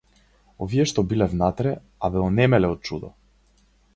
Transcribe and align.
Овие 0.65 0.85
што 0.91 1.03
биле 1.11 1.27
внатре, 1.33 1.75
а 2.07 2.11
бе 2.15 2.25
онемеле 2.29 2.71
од 2.77 2.83
чудо. 2.89 3.15